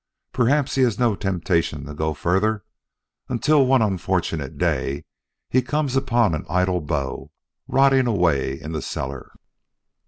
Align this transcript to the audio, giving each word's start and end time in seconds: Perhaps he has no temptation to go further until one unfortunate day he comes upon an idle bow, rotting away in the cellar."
Perhaps 0.33 0.73
he 0.73 0.81
has 0.81 0.97
no 0.97 1.15
temptation 1.15 1.85
to 1.85 1.93
go 1.93 2.15
further 2.15 2.63
until 3.29 3.67
one 3.67 3.83
unfortunate 3.83 4.57
day 4.57 5.05
he 5.47 5.61
comes 5.61 5.95
upon 5.95 6.33
an 6.33 6.43
idle 6.49 6.81
bow, 6.81 7.29
rotting 7.67 8.07
away 8.07 8.59
in 8.59 8.71
the 8.71 8.81
cellar." 8.81 9.29